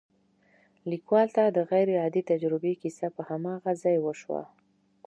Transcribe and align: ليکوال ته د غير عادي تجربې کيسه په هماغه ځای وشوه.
ليکوال 0.91 1.27
ته 1.35 1.43
د 1.47 1.57
غير 1.69 1.87
عادي 2.03 2.21
تجربې 2.31 2.73
کيسه 2.81 3.07
په 3.15 3.21
هماغه 3.29 3.71
ځای 3.83 3.97
وشوه. 4.01 4.43